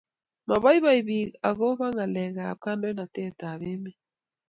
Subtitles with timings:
[0.47, 3.93] moboiboi pik ako ba ngalek ab kandoiten ab emt